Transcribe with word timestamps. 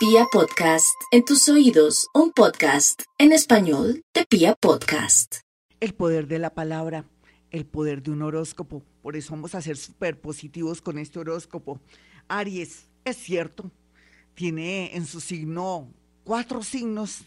Pia 0.00 0.24
Podcast, 0.32 0.98
en 1.10 1.26
tus 1.26 1.46
oídos, 1.50 2.08
un 2.14 2.32
podcast 2.32 3.02
en 3.18 3.32
español 3.32 4.00
de 4.14 4.24
Pia 4.24 4.54
Podcast. 4.54 5.40
El 5.78 5.92
poder 5.92 6.26
de 6.26 6.38
la 6.38 6.54
palabra, 6.54 7.04
el 7.50 7.66
poder 7.66 8.02
de 8.02 8.10
un 8.10 8.22
horóscopo. 8.22 8.82
Por 9.02 9.14
eso 9.14 9.32
vamos 9.32 9.54
a 9.54 9.60
ser 9.60 9.76
súper 9.76 10.18
positivos 10.18 10.80
con 10.80 10.98
este 10.98 11.18
horóscopo. 11.18 11.82
Aries, 12.28 12.88
es 13.04 13.18
cierto, 13.18 13.70
tiene 14.32 14.96
en 14.96 15.04
su 15.04 15.20
signo 15.20 15.92
cuatro 16.24 16.62
signos 16.62 17.26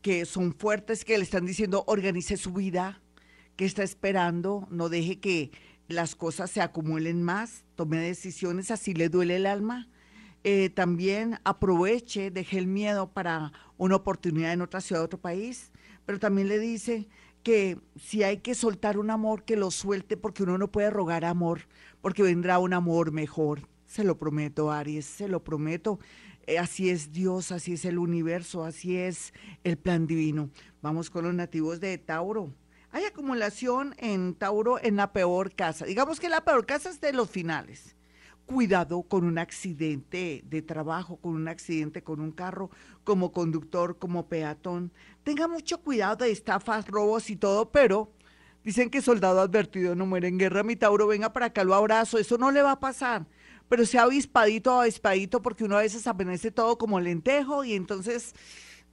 que 0.00 0.26
son 0.26 0.56
fuertes, 0.56 1.04
que 1.04 1.16
le 1.16 1.22
están 1.22 1.46
diciendo 1.46 1.84
organice 1.86 2.36
su 2.36 2.52
vida, 2.52 3.00
que 3.54 3.64
está 3.64 3.84
esperando, 3.84 4.66
no 4.72 4.88
deje 4.88 5.20
que 5.20 5.52
las 5.86 6.16
cosas 6.16 6.50
se 6.50 6.62
acumulen 6.62 7.22
más, 7.22 7.62
tome 7.76 7.98
decisiones, 7.98 8.72
así 8.72 8.92
le 8.92 9.08
duele 9.08 9.36
el 9.36 9.46
alma. 9.46 9.88
Eh, 10.44 10.70
también 10.70 11.38
aproveche, 11.44 12.30
deje 12.30 12.58
el 12.58 12.66
miedo 12.66 13.12
para 13.12 13.52
una 13.76 13.96
oportunidad 13.96 14.52
en 14.52 14.62
otra 14.62 14.80
ciudad, 14.80 15.02
otro 15.02 15.20
país, 15.20 15.70
pero 16.04 16.18
también 16.18 16.48
le 16.48 16.58
dice 16.58 17.08
que 17.42 17.78
si 17.96 18.22
hay 18.22 18.38
que 18.38 18.54
soltar 18.54 18.98
un 18.98 19.10
amor, 19.10 19.44
que 19.44 19.56
lo 19.56 19.70
suelte, 19.70 20.16
porque 20.16 20.42
uno 20.42 20.58
no 20.58 20.70
puede 20.70 20.90
rogar 20.90 21.24
amor, 21.24 21.62
porque 22.00 22.22
vendrá 22.22 22.58
un 22.58 22.72
amor 22.72 23.12
mejor. 23.12 23.68
Se 23.86 24.04
lo 24.04 24.18
prometo, 24.18 24.70
Aries, 24.70 25.04
se 25.04 25.28
lo 25.28 25.44
prometo. 25.44 25.98
Eh, 26.46 26.58
así 26.58 26.90
es 26.90 27.12
Dios, 27.12 27.52
así 27.52 27.74
es 27.74 27.84
el 27.84 27.98
universo, 27.98 28.64
así 28.64 28.96
es 28.96 29.32
el 29.62 29.76
plan 29.76 30.06
divino. 30.06 30.50
Vamos 30.80 31.10
con 31.10 31.24
los 31.24 31.34
nativos 31.34 31.78
de 31.78 31.98
Tauro. 31.98 32.52
Hay 32.90 33.04
acumulación 33.04 33.94
en 33.98 34.34
Tauro 34.34 34.82
en 34.82 34.96
la 34.96 35.12
peor 35.12 35.54
casa. 35.54 35.84
Digamos 35.84 36.20
que 36.20 36.28
la 36.28 36.44
peor 36.44 36.66
casa 36.66 36.90
es 36.90 37.00
de 37.00 37.12
los 37.12 37.30
finales. 37.30 37.96
Cuidado 38.52 39.02
con 39.02 39.24
un 39.24 39.38
accidente 39.38 40.44
de 40.44 40.60
trabajo, 40.60 41.16
con 41.16 41.32
un 41.32 41.48
accidente 41.48 42.02
con 42.02 42.20
un 42.20 42.32
carro, 42.32 42.70
como 43.02 43.32
conductor, 43.32 43.98
como 43.98 44.28
peatón. 44.28 44.92
Tenga 45.24 45.48
mucho 45.48 45.80
cuidado 45.80 46.16
de 46.16 46.32
estafas, 46.32 46.86
robos 46.86 47.30
y 47.30 47.36
todo, 47.36 47.70
pero 47.72 48.12
dicen 48.62 48.90
que 48.90 49.00
soldado 49.00 49.40
advertido 49.40 49.94
no 49.94 50.04
muere 50.04 50.28
en 50.28 50.36
guerra. 50.36 50.62
Mi 50.64 50.76
Tauro, 50.76 51.06
venga 51.06 51.32
para 51.32 51.46
acá, 51.46 51.64
lo 51.64 51.74
abrazo. 51.74 52.18
Eso 52.18 52.36
no 52.36 52.50
le 52.50 52.60
va 52.60 52.72
a 52.72 52.80
pasar. 52.80 53.26
Pero 53.70 53.86
sea 53.86 54.02
avispadito, 54.02 54.78
avispadito, 54.78 55.40
porque 55.40 55.64
uno 55.64 55.78
a 55.78 55.80
veces 55.80 56.06
apenece 56.06 56.50
todo 56.50 56.76
como 56.76 57.00
lentejo 57.00 57.64
y 57.64 57.72
entonces 57.72 58.34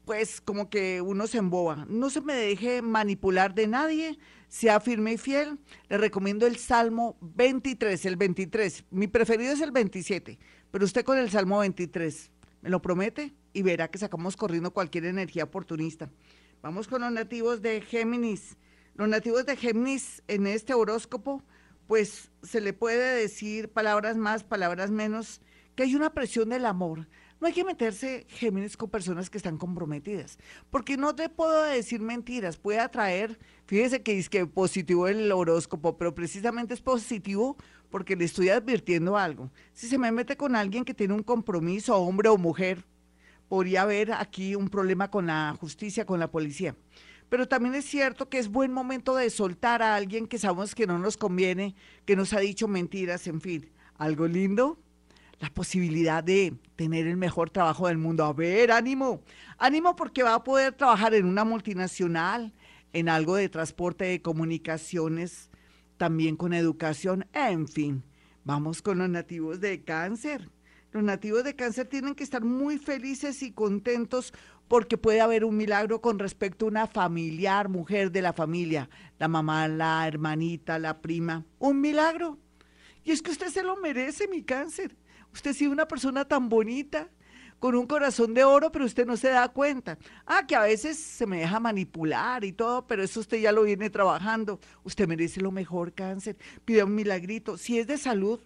pues 0.10 0.42
como 0.42 0.72
que 0.72 1.02
uno 1.02 1.28
se 1.28 1.38
emboba. 1.38 1.86
No 1.88 2.10
se 2.10 2.22
me 2.22 2.34
deje 2.34 2.82
manipular 2.82 3.54
de 3.54 3.68
nadie, 3.68 4.18
sea 4.48 4.80
firme 4.80 5.14
y 5.14 5.18
fiel. 5.20 5.60
Le 5.88 6.00
recomiendo 6.00 6.48
el 6.48 6.58
Salmo 6.58 7.16
23, 7.22 8.08
el 8.08 8.16
23. 8.16 8.86
Mi 8.90 9.06
preferido 9.06 9.54
es 9.54 9.62
el 9.62 9.70
27, 9.70 10.40
pero 10.72 10.84
usted 10.84 11.06
con 11.06 11.20
el 11.20 11.30
Salmo 11.30 11.60
23, 11.60 12.32
¿me 12.62 12.72
lo 12.72 12.82
promete? 12.82 13.36
Y 13.54 13.62
verá 13.62 13.92
que 13.92 14.00
sacamos 14.00 14.36
corriendo 14.36 14.74
cualquier 14.74 15.06
energía 15.06 15.44
oportunista. 15.44 16.10
Vamos 16.64 16.88
con 16.88 17.02
los 17.02 17.12
nativos 17.12 17.62
de 17.62 17.80
Géminis. 17.80 18.58
Los 18.96 19.10
nativos 19.10 19.46
de 19.46 19.58
Géminis 19.58 20.24
en 20.28 20.48
este 20.48 20.74
horóscopo, 20.74 21.44
pues 21.86 22.32
se 22.42 22.62
le 22.62 22.74
puede 22.74 23.16
decir 23.16 23.70
palabras 23.70 24.18
más, 24.18 24.44
palabras 24.44 24.90
menos, 24.90 25.40
que 25.76 25.84
hay 25.84 25.94
una 25.94 26.16
presión 26.16 26.50
del 26.50 26.66
amor 26.66 27.08
no 27.40 27.48
hay 27.48 27.54
que 27.54 27.64
meterse, 27.64 28.26
Géminis, 28.30 28.76
con 28.76 28.90
personas 28.90 29.30
que 29.30 29.38
están 29.38 29.58
comprometidas, 29.58 30.38
porque 30.70 30.98
no 30.98 31.16
te 31.16 31.30
puedo 31.30 31.64
decir 31.64 32.02
mentiras, 32.02 32.58
puede 32.58 32.80
atraer, 32.80 33.40
fíjese 33.66 34.04
que 34.04 34.18
es 34.18 34.30
que 34.30 34.46
positivo 34.46 35.08
el 35.08 35.32
horóscopo, 35.32 35.98
pero 35.98 36.14
precisamente 36.14 36.74
es 36.74 36.82
positivo 36.82 37.56
porque 37.90 38.16
le 38.16 38.26
estoy 38.26 38.50
advirtiendo 38.50 39.18
algo. 39.18 39.52
Si 39.74 39.88
se 39.88 39.98
me 39.98 40.12
mete 40.12 40.36
con 40.36 40.56
alguien 40.56 40.84
que 40.84 40.94
tiene 40.94 41.14
un 41.14 41.24
compromiso, 41.24 41.96
hombre 41.96 42.30
o 42.30 42.38
mujer, 42.38 42.86
podría 43.48 43.84
haber 43.84 44.12
aquí 44.14 44.56
un 44.56 44.70
problema 44.70 45.10
con 45.10 45.28
la 45.28 45.56
justicia, 45.60 46.06
con 46.06 46.20
la 46.20 46.32
policía. 46.32 46.76
Pero 47.30 47.48
también 47.48 47.76
es 47.76 47.86
cierto 47.86 48.28
que 48.28 48.40
es 48.40 48.50
buen 48.50 48.74
momento 48.74 49.16
de 49.16 49.30
soltar 49.30 49.82
a 49.82 49.96
alguien 49.96 50.28
que 50.28 50.40
sabemos 50.40 50.76
que 50.76 50.88
no 50.88 50.98
nos 50.98 51.16
conviene, 51.16 51.76
que 52.06 52.16
nos 52.16 52.34
ha 52.34 52.40
dicho 52.40 52.68
mentiras, 52.68 53.28
en 53.28 53.40
fin. 53.40 53.72
Algo 53.96 54.28
lindo, 54.28 54.80
la 55.40 55.50
posibilidad 55.50 56.24
de 56.24 56.54
tener 56.76 57.08
el 57.08 57.18
mejor 57.18 57.50
trabajo 57.50 57.88
del 57.88 57.98
mundo. 57.98 58.26
A 58.26 58.34
ver, 58.34 58.72
ánimo, 58.72 59.22
ánimo 59.58 59.96
porque 59.96 60.24
va 60.24 60.36
a 60.36 60.44
poder 60.44 60.74
trabajar 60.74 61.14
en 61.14 61.26
una 61.26 61.46
multinacional, 61.46 62.54
en 62.92 63.10
algo 63.10 63.36
de 63.36 63.50
transporte 63.50 64.06
de 64.06 64.22
comunicaciones, 64.22 65.50
también 65.98 66.36
con 66.36 66.54
educación, 66.54 67.26
en 67.34 67.68
fin. 67.68 68.04
Vamos 68.44 68.82
con 68.82 68.98
los 68.98 69.10
nativos 69.10 69.60
de 69.60 69.84
cáncer. 69.84 70.50
Los 70.92 71.04
nativos 71.04 71.44
de 71.44 71.56
cáncer 71.56 71.88
tienen 71.88 72.16
que 72.16 72.24
estar 72.24 72.44
muy 72.44 72.78
felices 72.78 73.44
y 73.44 73.52
contentos 73.52 74.34
porque 74.68 74.98
puede 74.98 75.22
haber 75.22 75.46
un 75.46 75.56
milagro 75.56 76.02
con 76.02 76.20
respecto 76.20 76.66
a 76.66 76.70
una 76.70 76.88
familiar, 76.88 77.70
mujer 77.70 78.12
de 78.12 78.22
la 78.22 78.34
familia, 78.34 78.90
la 79.20 79.28
mamá, 79.28 79.68
la 79.68 80.08
hermanita, 80.08 80.80
la 80.80 81.00
prima. 81.02 81.46
Un 81.60 81.80
milagro. 81.80 82.40
Y 83.04 83.12
es 83.12 83.22
que 83.22 83.32
usted 83.32 83.48
se 83.48 83.64
lo 83.64 83.78
merece, 83.78 84.28
mi 84.28 84.44
cáncer. 84.44 84.96
Usted 85.34 85.54
sido 85.54 85.72
una 85.72 85.88
persona 85.88 86.26
tan 86.26 86.50
bonita, 86.50 87.10
con 87.60 87.76
un 87.76 87.86
corazón 87.86 88.34
de 88.34 88.44
oro, 88.44 88.72
pero 88.72 88.86
usted 88.86 89.06
no 89.06 89.18
se 89.18 89.30
da 89.30 89.50
cuenta. 89.50 89.98
Ah, 90.26 90.48
que 90.48 90.56
a 90.56 90.62
veces 90.62 90.98
se 90.98 91.26
me 91.26 91.40
deja 91.40 91.60
manipular 91.60 92.44
y 92.44 92.54
todo, 92.54 92.88
pero 92.88 93.04
eso 93.04 93.20
usted 93.20 93.40
ya 93.40 93.52
lo 93.52 93.64
viene 93.64 93.90
trabajando. 93.90 94.60
Usted 94.84 95.08
merece 95.08 95.42
lo 95.42 95.52
mejor, 95.52 95.94
cáncer. 95.94 96.38
Pida 96.66 96.86
un 96.86 96.96
milagrito. 96.96 97.58
Si 97.58 97.78
es 97.78 97.88
de 97.88 97.98
salud 97.98 98.40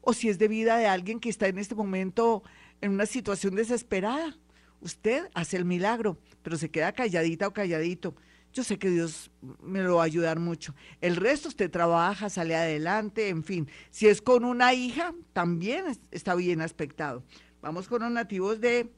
o 0.00 0.12
si 0.12 0.28
es 0.28 0.38
de 0.38 0.48
vida 0.48 0.76
de 0.76 0.86
alguien 0.86 1.20
que 1.20 1.28
está 1.28 1.48
en 1.48 1.58
este 1.58 1.74
momento 1.74 2.42
en 2.80 2.92
una 2.92 3.06
situación 3.06 3.56
desesperada, 3.56 4.38
usted 4.80 5.28
hace 5.34 5.56
el 5.56 5.64
milagro, 5.64 6.18
pero 6.42 6.56
se 6.56 6.70
queda 6.70 6.92
calladita 6.92 7.48
o 7.48 7.52
calladito 7.52 8.14
yo 8.52 8.64
sé 8.64 8.78
que 8.78 8.90
Dios 8.90 9.30
me 9.62 9.82
lo 9.82 9.96
va 9.96 10.02
a 10.02 10.06
ayudar 10.06 10.40
mucho. 10.40 10.74
El 11.00 11.16
resto 11.16 11.48
usted 11.48 11.70
trabaja, 11.70 12.28
sale 12.28 12.56
adelante, 12.56 13.28
en 13.28 13.44
fin. 13.44 13.68
Si 13.90 14.08
es 14.08 14.20
con 14.20 14.44
una 14.44 14.74
hija, 14.74 15.14
también 15.32 15.84
está 16.10 16.34
bien 16.34 16.60
aspectado. 16.60 17.22
Vamos 17.62 17.86
con 17.86 18.02
los 18.02 18.10
nativos 18.10 18.60
de 18.60 18.90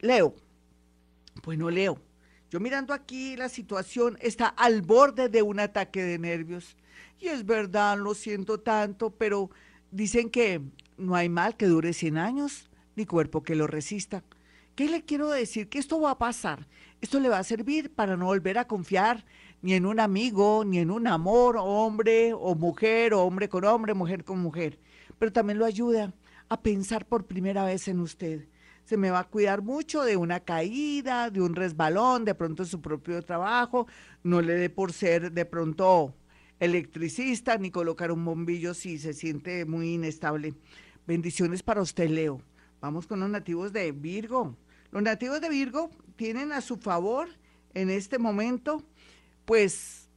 Leo. 0.00 0.34
Bueno, 1.44 1.68
Leo, 1.70 2.00
yo 2.50 2.58
mirando 2.58 2.94
aquí 2.94 3.36
la 3.36 3.48
situación 3.48 4.16
está 4.20 4.46
al 4.46 4.82
borde 4.82 5.28
de 5.28 5.42
un 5.42 5.60
ataque 5.60 6.02
de 6.02 6.18
nervios. 6.18 6.76
Y 7.18 7.28
es 7.28 7.44
verdad, 7.44 7.98
lo 7.98 8.14
siento 8.14 8.60
tanto, 8.60 9.10
pero 9.10 9.50
dicen 9.90 10.30
que 10.30 10.62
no 10.96 11.14
hay 11.14 11.28
mal 11.28 11.56
que 11.56 11.66
dure 11.66 11.92
100 11.92 12.18
años, 12.18 12.70
ni 12.96 13.04
cuerpo 13.04 13.42
que 13.42 13.54
lo 13.54 13.66
resista. 13.66 14.24
¿Qué 14.74 14.88
le 14.88 15.04
quiero 15.04 15.28
decir? 15.28 15.68
Que 15.68 15.78
esto 15.78 16.00
va 16.00 16.12
a 16.12 16.18
pasar. 16.18 16.66
Esto 17.00 17.20
le 17.20 17.28
va 17.28 17.38
a 17.38 17.44
servir 17.44 17.90
para 17.94 18.16
no 18.16 18.26
volver 18.26 18.58
a 18.58 18.66
confiar 18.66 19.24
ni 19.62 19.74
en 19.74 19.86
un 19.86 20.00
amigo, 20.00 20.64
ni 20.64 20.78
en 20.78 20.90
un 20.90 21.06
amor, 21.06 21.56
hombre 21.58 22.32
o 22.34 22.54
mujer, 22.54 23.14
o 23.14 23.22
hombre 23.22 23.48
con 23.48 23.64
hombre, 23.64 23.94
mujer 23.94 24.24
con 24.24 24.38
mujer. 24.38 24.78
Pero 25.18 25.32
también 25.32 25.58
lo 25.58 25.66
ayuda 25.66 26.14
a 26.48 26.62
pensar 26.62 27.06
por 27.06 27.26
primera 27.26 27.64
vez 27.64 27.88
en 27.88 28.00
usted. 28.00 28.48
Se 28.84 28.96
me 28.96 29.10
va 29.10 29.20
a 29.20 29.28
cuidar 29.28 29.62
mucho 29.62 30.02
de 30.02 30.16
una 30.16 30.40
caída, 30.40 31.30
de 31.30 31.40
un 31.40 31.54
resbalón, 31.54 32.24
de 32.24 32.34
pronto 32.34 32.62
en 32.62 32.68
su 32.68 32.80
propio 32.80 33.22
trabajo. 33.22 33.86
No 34.22 34.40
le 34.40 34.54
dé 34.54 34.70
por 34.70 34.92
ser 34.92 35.32
de 35.32 35.44
pronto 35.44 36.14
electricista 36.58 37.56
ni 37.56 37.70
colocar 37.70 38.10
un 38.10 38.24
bombillo 38.24 38.74
si 38.74 38.98
se 38.98 39.12
siente 39.12 39.64
muy 39.64 39.94
inestable. 39.94 40.54
Bendiciones 41.06 41.62
para 41.62 41.82
usted, 41.82 42.08
Leo. 42.08 42.42
Vamos 42.80 43.06
con 43.06 43.20
los 43.20 43.28
nativos 43.28 43.72
de 43.72 43.92
Virgo. 43.92 44.56
Los 44.90 45.02
nativos 45.02 45.40
de 45.40 45.50
Virgo 45.50 45.90
tienen 46.16 46.52
a 46.52 46.60
su 46.60 46.76
favor 46.76 47.28
en 47.74 47.90
este 47.90 48.18
momento, 48.18 48.82
pues, 49.44 50.08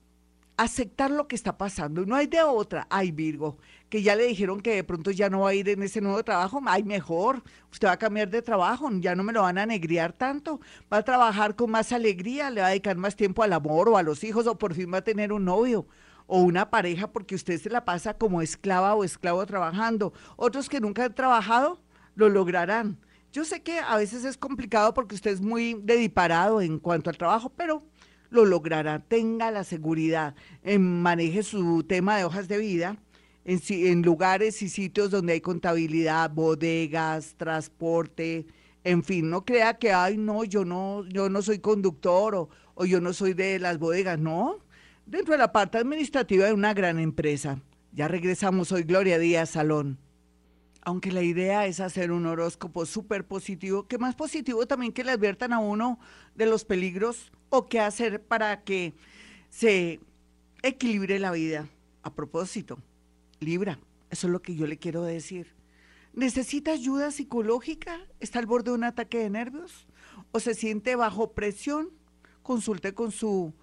aceptar 0.55 1.11
lo 1.11 1.27
que 1.27 1.35
está 1.35 1.57
pasando. 1.57 2.05
No 2.05 2.15
hay 2.15 2.27
de 2.27 2.41
otra. 2.41 2.87
Ay, 2.89 3.11
Virgo, 3.11 3.57
que 3.89 4.01
ya 4.01 4.15
le 4.15 4.25
dijeron 4.25 4.61
que 4.61 4.75
de 4.75 4.83
pronto 4.83 5.11
ya 5.11 5.29
no 5.29 5.41
va 5.41 5.49
a 5.49 5.53
ir 5.53 5.67
en 5.67 5.83
ese 5.83 5.99
nuevo 5.99 6.23
trabajo. 6.23 6.61
Ay, 6.65 6.83
mejor, 6.83 7.43
usted 7.69 7.87
va 7.87 7.93
a 7.93 7.99
cambiar 7.99 8.29
de 8.29 8.41
trabajo, 8.41 8.89
ya 8.99 9.13
no 9.13 9.23
me 9.23 9.33
lo 9.33 9.41
van 9.41 9.57
a 9.57 9.65
negriar 9.65 10.13
tanto. 10.13 10.61
Va 10.91 10.97
a 10.97 11.03
trabajar 11.03 11.55
con 11.55 11.69
más 11.69 11.91
alegría, 11.91 12.49
le 12.49 12.61
va 12.61 12.67
a 12.67 12.69
dedicar 12.69 12.95
más 12.95 13.15
tiempo 13.15 13.43
al 13.43 13.53
amor 13.53 13.89
o 13.89 13.97
a 13.97 14.03
los 14.03 14.23
hijos, 14.23 14.47
o 14.47 14.57
por 14.57 14.73
fin 14.73 14.91
va 14.93 14.99
a 14.99 15.03
tener 15.03 15.33
un 15.33 15.45
novio 15.45 15.85
o 16.27 16.39
una 16.39 16.69
pareja 16.69 17.11
porque 17.11 17.35
usted 17.35 17.59
se 17.59 17.69
la 17.69 17.83
pasa 17.83 18.17
como 18.17 18.41
esclava 18.41 18.95
o 18.95 19.03
esclavo 19.03 19.45
trabajando. 19.45 20.13
Otros 20.37 20.69
que 20.69 20.79
nunca 20.79 21.05
han 21.05 21.13
trabajado 21.13 21.81
lo 22.15 22.29
lograrán. 22.29 22.97
Yo 23.31 23.45
sé 23.45 23.61
que 23.61 23.79
a 23.79 23.97
veces 23.97 24.25
es 24.25 24.37
complicado 24.37 24.93
porque 24.93 25.15
usted 25.15 25.31
es 25.31 25.41
muy 25.41 25.75
dediparado 25.81 26.61
en 26.61 26.79
cuanto 26.79 27.09
al 27.09 27.17
trabajo, 27.17 27.51
pero 27.55 27.81
lo 28.29 28.45
logrará. 28.45 28.99
Tenga 28.99 29.51
la 29.51 29.63
seguridad, 29.63 30.35
en, 30.63 31.01
maneje 31.01 31.43
su 31.43 31.83
tema 31.83 32.17
de 32.17 32.25
hojas 32.25 32.47
de 32.47 32.57
vida 32.57 32.97
en, 33.45 33.61
en 33.69 34.01
lugares 34.01 34.61
y 34.61 34.69
sitios 34.69 35.11
donde 35.11 35.33
hay 35.33 35.41
contabilidad, 35.41 36.31
bodegas, 36.31 37.35
transporte, 37.37 38.45
en 38.83 39.03
fin, 39.03 39.29
no 39.29 39.45
crea 39.45 39.77
que, 39.77 39.93
ay, 39.93 40.17
no, 40.17 40.43
yo 40.43 40.65
no, 40.65 41.05
yo 41.07 41.29
no 41.29 41.41
soy 41.41 41.59
conductor 41.59 42.35
o, 42.35 42.49
o 42.75 42.85
yo 42.85 42.99
no 42.99 43.13
soy 43.13 43.33
de 43.33 43.59
las 43.59 43.79
bodegas, 43.79 44.19
no. 44.19 44.59
Dentro 45.05 45.33
de 45.33 45.37
la 45.37 45.51
parte 45.51 45.77
administrativa 45.77 46.45
de 46.45 46.53
una 46.53 46.73
gran 46.73 46.99
empresa. 46.99 47.61
Ya 47.93 48.07
regresamos 48.07 48.71
hoy, 48.71 48.83
Gloria 48.83 49.19
Díaz 49.19 49.51
Salón. 49.51 49.99
Aunque 50.85 51.11
la 51.11 51.21
idea 51.21 51.65
es 51.65 51.79
hacer 51.79 52.11
un 52.11 52.25
horóscopo 52.25 52.85
súper 52.85 53.25
positivo, 53.25 53.87
que 53.87 53.97
más 53.97 54.15
positivo 54.15 54.65
también 54.67 54.91
que 54.91 55.03
le 55.03 55.11
adviertan 55.11 55.53
a 55.53 55.59
uno 55.59 55.99
de 56.35 56.45
los 56.45 56.65
peligros 56.65 57.31
o 57.49 57.67
qué 57.67 57.79
hacer 57.79 58.21
para 58.21 58.63
que 58.63 58.93
se 59.49 60.01
equilibre 60.61 61.19
la 61.19 61.31
vida. 61.31 61.67
A 62.01 62.13
propósito, 62.13 62.79
Libra, 63.39 63.79
eso 64.09 64.27
es 64.27 64.33
lo 64.33 64.41
que 64.41 64.55
yo 64.55 64.67
le 64.67 64.77
quiero 64.77 65.03
decir. 65.03 65.55
¿Necesita 66.13 66.71
ayuda 66.71 67.11
psicológica? 67.11 67.99
¿Está 68.19 68.39
al 68.39 68.45
borde 68.45 68.71
de 68.71 68.77
un 68.77 68.83
ataque 68.83 69.19
de 69.19 69.29
nervios? 69.29 69.87
¿O 70.31 70.39
se 70.39 70.53
siente 70.53 70.95
bajo 70.95 71.31
presión? 71.31 71.89
Consulte 72.41 72.93
con 72.93 73.11
su 73.11 73.53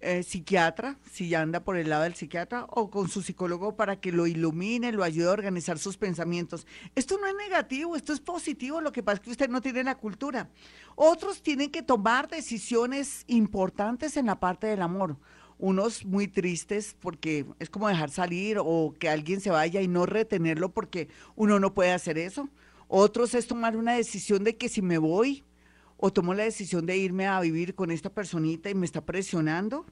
eh, 0.00 0.22
psiquiatra, 0.22 0.98
si 1.10 1.28
ya 1.28 1.40
anda 1.40 1.64
por 1.64 1.76
el 1.76 1.88
lado 1.88 2.02
del 2.02 2.14
psiquiatra, 2.14 2.66
o 2.68 2.90
con 2.90 3.08
su 3.08 3.22
psicólogo 3.22 3.76
para 3.76 3.96
que 3.96 4.12
lo 4.12 4.26
ilumine, 4.26 4.92
lo 4.92 5.02
ayude 5.02 5.28
a 5.28 5.32
organizar 5.32 5.78
sus 5.78 5.96
pensamientos. 5.96 6.66
Esto 6.94 7.18
no 7.18 7.26
es 7.26 7.34
negativo, 7.34 7.96
esto 7.96 8.12
es 8.12 8.20
positivo, 8.20 8.80
lo 8.80 8.92
que 8.92 9.02
pasa 9.02 9.16
es 9.16 9.20
que 9.20 9.30
usted 9.30 9.48
no 9.48 9.62
tiene 9.62 9.84
la 9.84 9.94
cultura. 9.94 10.50
Otros 10.96 11.42
tienen 11.42 11.70
que 11.70 11.82
tomar 11.82 12.28
decisiones 12.28 13.24
importantes 13.26 14.16
en 14.16 14.26
la 14.26 14.38
parte 14.38 14.66
del 14.66 14.82
amor. 14.82 15.16
Unos 15.58 16.04
muy 16.04 16.28
tristes 16.28 16.94
porque 17.00 17.46
es 17.58 17.70
como 17.70 17.88
dejar 17.88 18.10
salir 18.10 18.58
o 18.60 18.94
que 18.98 19.08
alguien 19.08 19.40
se 19.40 19.50
vaya 19.50 19.80
y 19.80 19.88
no 19.88 20.04
retenerlo 20.04 20.72
porque 20.72 21.08
uno 21.34 21.58
no 21.58 21.72
puede 21.72 21.92
hacer 21.92 22.18
eso. 22.18 22.50
Otros 22.88 23.34
es 23.34 23.46
tomar 23.46 23.76
una 23.76 23.94
decisión 23.94 24.44
de 24.44 24.56
que 24.56 24.68
si 24.68 24.82
me 24.82 24.98
voy, 24.98 25.42
o 25.96 26.12
tomo 26.12 26.34
la 26.34 26.44
decisión 26.44 26.86
de 26.86 26.96
irme 26.96 27.26
a 27.26 27.40
vivir 27.40 27.74
con 27.74 27.90
esta 27.90 28.10
personita 28.10 28.70
y 28.70 28.74
me 28.74 28.86
está 28.86 29.04
presionando. 29.04 29.86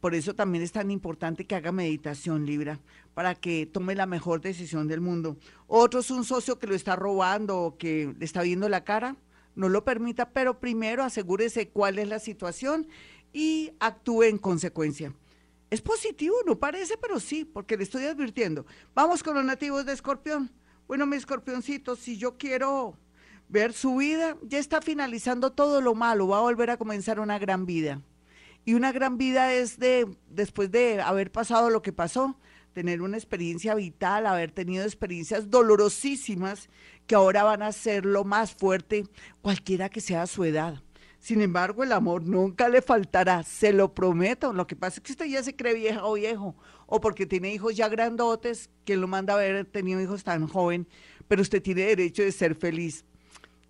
Por 0.00 0.14
eso 0.14 0.34
también 0.34 0.64
es 0.64 0.72
tan 0.72 0.90
importante 0.90 1.46
que 1.46 1.54
haga 1.54 1.72
meditación, 1.72 2.46
Libra, 2.46 2.80
para 3.12 3.34
que 3.34 3.66
tome 3.66 3.94
la 3.94 4.06
mejor 4.06 4.40
decisión 4.40 4.88
del 4.88 5.00
mundo. 5.00 5.36
Otro 5.66 6.00
es 6.00 6.10
un 6.10 6.24
socio 6.24 6.58
que 6.58 6.66
lo 6.66 6.74
está 6.74 6.96
robando 6.96 7.58
o 7.58 7.76
que 7.76 8.14
le 8.18 8.24
está 8.24 8.42
viendo 8.42 8.68
la 8.68 8.84
cara. 8.84 9.16
No 9.54 9.68
lo 9.68 9.84
permita, 9.84 10.30
pero 10.30 10.58
primero 10.58 11.02
asegúrese 11.02 11.68
cuál 11.68 11.98
es 11.98 12.08
la 12.08 12.18
situación 12.18 12.88
y 13.32 13.72
actúe 13.78 14.22
en 14.22 14.38
consecuencia. 14.38 15.12
Es 15.68 15.82
positivo, 15.82 16.34
no 16.46 16.58
parece, 16.58 16.96
pero 16.96 17.20
sí, 17.20 17.44
porque 17.44 17.76
le 17.76 17.84
estoy 17.84 18.04
advirtiendo. 18.04 18.64
Vamos 18.94 19.22
con 19.22 19.34
los 19.34 19.44
nativos 19.44 19.84
de 19.84 19.92
Escorpión. 19.92 20.50
Bueno, 20.88 21.06
mi 21.06 21.16
escorpioncito, 21.16 21.94
si 21.94 22.16
yo 22.16 22.36
quiero 22.36 22.96
ver 23.50 23.72
su 23.72 23.96
vida, 23.96 24.36
ya 24.42 24.58
está 24.58 24.80
finalizando 24.80 25.52
todo 25.52 25.80
lo 25.80 25.94
malo, 25.94 26.28
va 26.28 26.38
a 26.38 26.42
volver 26.42 26.70
a 26.70 26.76
comenzar 26.76 27.18
una 27.18 27.38
gran 27.38 27.66
vida. 27.66 28.00
Y 28.64 28.74
una 28.74 28.92
gran 28.92 29.18
vida 29.18 29.52
es 29.52 29.78
de, 29.78 30.06
después 30.28 30.70
de 30.70 31.00
haber 31.00 31.32
pasado 31.32 31.68
lo 31.68 31.82
que 31.82 31.92
pasó, 31.92 32.36
tener 32.72 33.02
una 33.02 33.16
experiencia 33.16 33.74
vital, 33.74 34.26
haber 34.26 34.52
tenido 34.52 34.84
experiencias 34.84 35.50
dolorosísimas 35.50 36.68
que 37.08 37.16
ahora 37.16 37.42
van 37.42 37.62
a 37.62 37.72
ser 37.72 38.06
lo 38.06 38.22
más 38.22 38.54
fuerte, 38.54 39.04
cualquiera 39.42 39.88
que 39.88 40.00
sea 40.00 40.26
su 40.28 40.44
edad. 40.44 40.80
Sin 41.18 41.42
embargo, 41.42 41.82
el 41.82 41.92
amor 41.92 42.22
nunca 42.22 42.68
le 42.68 42.80
faltará, 42.80 43.42
se 43.42 43.72
lo 43.72 43.92
prometo. 43.92 44.52
Lo 44.52 44.66
que 44.66 44.76
pasa 44.76 44.96
es 44.96 45.00
que 45.02 45.12
usted 45.12 45.26
ya 45.26 45.42
se 45.42 45.56
cree 45.56 45.74
vieja 45.74 46.04
o 46.04 46.14
viejo, 46.14 46.54
o 46.86 47.00
porque 47.00 47.26
tiene 47.26 47.52
hijos 47.52 47.76
ya 47.76 47.88
grandotes, 47.88 48.70
que 48.84 48.96
lo 48.96 49.08
manda 49.08 49.34
a 49.34 49.36
haber 49.36 49.66
tenido 49.66 50.00
hijos 50.00 50.22
tan 50.22 50.46
joven, 50.46 50.86
pero 51.28 51.42
usted 51.42 51.60
tiene 51.60 51.82
derecho 51.82 52.22
de 52.22 52.32
ser 52.32 52.54
feliz. 52.54 53.04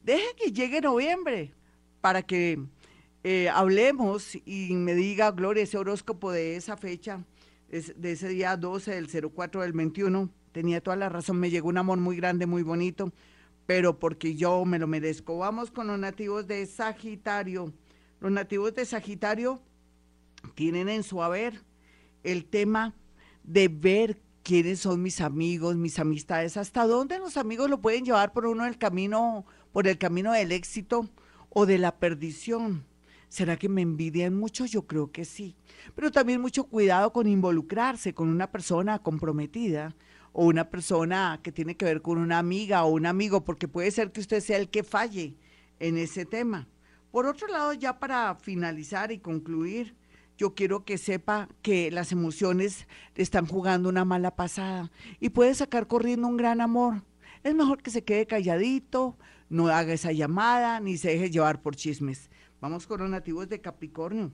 Deje 0.02 0.34
que 0.36 0.52
llegue 0.52 0.80
noviembre 0.80 1.52
para 2.00 2.22
que 2.22 2.58
eh, 3.22 3.50
hablemos 3.50 4.34
y 4.46 4.74
me 4.74 4.94
diga, 4.94 5.30
Gloria, 5.30 5.62
ese 5.62 5.76
horóscopo 5.76 6.32
de 6.32 6.56
esa 6.56 6.76
fecha, 6.76 7.24
de 7.68 8.12
ese 8.12 8.28
día 8.28 8.56
12 8.56 8.92
del 8.92 9.32
04 9.32 9.62
del 9.62 9.72
21, 9.72 10.30
tenía 10.52 10.80
toda 10.80 10.96
la 10.96 11.08
razón, 11.08 11.38
me 11.38 11.50
llegó 11.50 11.68
un 11.68 11.78
amor 11.78 11.98
muy 11.98 12.16
grande, 12.16 12.46
muy 12.46 12.62
bonito, 12.62 13.12
pero 13.66 13.98
porque 13.98 14.34
yo 14.34 14.64
me 14.64 14.78
lo 14.78 14.86
merezco. 14.86 15.38
Vamos 15.38 15.70
con 15.70 15.86
los 15.86 15.98
nativos 15.98 16.46
de 16.46 16.64
Sagitario. 16.66 17.72
Los 18.20 18.32
nativos 18.32 18.74
de 18.74 18.84
Sagitario 18.86 19.60
tienen 20.54 20.88
en 20.88 21.02
su 21.02 21.22
haber 21.22 21.62
el 22.24 22.46
tema 22.46 22.94
de 23.44 23.68
ver 23.68 24.20
quiénes 24.42 24.80
son 24.80 25.02
mis 25.02 25.20
amigos, 25.20 25.76
mis 25.76 25.98
amistades, 25.98 26.56
hasta 26.56 26.86
dónde 26.86 27.18
los 27.18 27.36
amigos 27.36 27.68
lo 27.68 27.80
pueden 27.80 28.04
llevar 28.04 28.32
por 28.32 28.46
uno 28.46 28.66
el 28.66 28.78
camino 28.78 29.44
por 29.72 29.86
el 29.86 29.98
camino 29.98 30.32
del 30.32 30.52
éxito 30.52 31.08
o 31.48 31.66
de 31.66 31.78
la 31.78 31.96
perdición. 31.96 32.84
¿Será 33.28 33.56
que 33.56 33.68
me 33.68 33.82
envidian 33.82 34.34
mucho? 34.34 34.66
Yo 34.66 34.86
creo 34.86 35.12
que 35.12 35.24
sí. 35.24 35.54
Pero 35.94 36.10
también 36.10 36.40
mucho 36.40 36.64
cuidado 36.64 37.12
con 37.12 37.28
involucrarse 37.28 38.12
con 38.12 38.28
una 38.28 38.50
persona 38.50 38.98
comprometida 38.98 39.94
o 40.32 40.46
una 40.46 40.68
persona 40.68 41.40
que 41.42 41.52
tiene 41.52 41.76
que 41.76 41.84
ver 41.84 42.02
con 42.02 42.18
una 42.18 42.38
amiga 42.38 42.84
o 42.84 42.90
un 42.90 43.06
amigo, 43.06 43.44
porque 43.44 43.68
puede 43.68 43.90
ser 43.90 44.12
que 44.12 44.20
usted 44.20 44.40
sea 44.40 44.58
el 44.58 44.68
que 44.68 44.82
falle 44.82 45.36
en 45.78 45.96
ese 45.96 46.24
tema. 46.24 46.68
Por 47.10 47.26
otro 47.26 47.48
lado, 47.48 47.72
ya 47.72 47.98
para 47.98 48.34
finalizar 48.36 49.10
y 49.12 49.18
concluir, 49.18 49.94
yo 50.38 50.54
quiero 50.54 50.84
que 50.84 50.98
sepa 50.98 51.48
que 51.62 51.90
las 51.90 52.12
emociones 52.12 52.86
le 53.14 53.22
están 53.22 53.46
jugando 53.46 53.88
una 53.88 54.04
mala 54.04 54.36
pasada 54.36 54.90
y 55.18 55.30
puede 55.30 55.54
sacar 55.54 55.86
corriendo 55.86 56.26
un 56.28 56.36
gran 56.36 56.60
amor. 56.60 57.02
Es 57.42 57.54
mejor 57.54 57.82
que 57.82 57.90
se 57.90 58.04
quede 58.04 58.26
calladito, 58.26 59.16
no 59.50 59.68
haga 59.68 59.92
esa 59.92 60.12
llamada 60.12 60.80
ni 60.80 60.96
se 60.96 61.10
deje 61.10 61.30
llevar 61.30 61.60
por 61.60 61.76
chismes. 61.76 62.30
Vamos 62.60 62.86
con 62.86 63.00
los 63.00 63.10
nativos 63.10 63.48
de 63.48 63.60
Capricornio. 63.60 64.32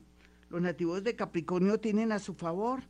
Los 0.48 0.62
nativos 0.62 1.02
de 1.02 1.16
Capricornio 1.16 1.80
tienen 1.80 2.12
a 2.12 2.20
su 2.20 2.34
favor 2.34 2.84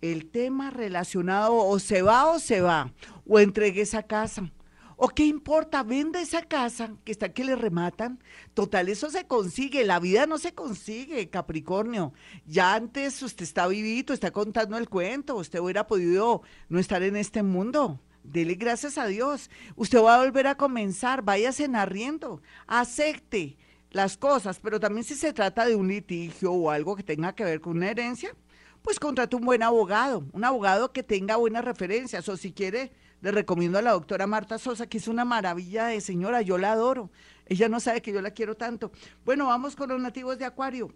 el 0.00 0.30
tema 0.30 0.70
relacionado 0.70 1.54
o 1.54 1.78
se 1.78 2.02
va 2.02 2.30
o 2.30 2.38
se 2.38 2.60
va, 2.60 2.92
o 3.26 3.38
entregue 3.38 3.82
esa 3.82 4.02
casa. 4.02 4.50
¿O 4.96 5.08
qué 5.08 5.24
importa? 5.24 5.82
Vende 5.82 6.20
esa 6.20 6.42
casa 6.42 6.94
que 7.04 7.10
está 7.10 7.32
que 7.32 7.44
le 7.44 7.56
rematan. 7.56 8.20
Total, 8.54 8.88
eso 8.88 9.10
se 9.10 9.26
consigue. 9.26 9.84
La 9.84 9.98
vida 9.98 10.26
no 10.26 10.38
se 10.38 10.54
consigue, 10.54 11.28
Capricornio. 11.28 12.12
Ya 12.46 12.74
antes 12.74 13.20
usted 13.22 13.42
está 13.42 13.66
vivito, 13.66 14.12
está 14.12 14.30
contando 14.30 14.78
el 14.78 14.88
cuento. 14.88 15.34
Usted 15.34 15.58
hubiera 15.58 15.88
podido 15.88 16.42
no 16.68 16.78
estar 16.78 17.02
en 17.02 17.16
este 17.16 17.42
mundo. 17.42 18.00
Dele 18.24 18.54
gracias 18.54 18.98
a 18.98 19.06
Dios. 19.06 19.50
Usted 19.76 20.00
va 20.00 20.16
a 20.16 20.24
volver 20.24 20.46
a 20.46 20.56
comenzar, 20.56 21.22
váyase 21.22 21.68
narriendo, 21.68 22.40
acepte 22.66 23.56
las 23.90 24.16
cosas, 24.16 24.58
pero 24.60 24.80
también 24.80 25.04
si 25.04 25.14
se 25.14 25.32
trata 25.32 25.66
de 25.66 25.74
un 25.74 25.88
litigio 25.88 26.52
o 26.52 26.70
algo 26.70 26.96
que 26.96 27.02
tenga 27.02 27.34
que 27.34 27.44
ver 27.44 27.60
con 27.60 27.76
una 27.76 27.90
herencia, 27.90 28.34
pues 28.82 28.98
contrate 28.98 29.36
un 29.36 29.44
buen 29.44 29.62
abogado, 29.62 30.24
un 30.32 30.44
abogado 30.44 30.92
que 30.92 31.02
tenga 31.02 31.36
buenas 31.36 31.64
referencias, 31.64 32.28
o 32.28 32.36
si 32.36 32.52
quiere, 32.52 32.92
le 33.20 33.30
recomiendo 33.30 33.78
a 33.78 33.82
la 33.82 33.92
doctora 33.92 34.26
Marta 34.26 34.58
Sosa, 34.58 34.86
que 34.86 34.98
es 34.98 35.08
una 35.08 35.24
maravilla 35.24 35.86
de 35.86 36.00
señora, 36.00 36.42
yo 36.42 36.58
la 36.58 36.72
adoro. 36.72 37.10
Ella 37.46 37.68
no 37.68 37.80
sabe 37.80 38.02
que 38.02 38.12
yo 38.12 38.20
la 38.22 38.32
quiero 38.32 38.56
tanto. 38.56 38.90
Bueno, 39.24 39.46
vamos 39.46 39.76
con 39.76 39.88
los 39.88 40.00
nativos 40.00 40.38
de 40.38 40.44
Acuario. 40.44 40.92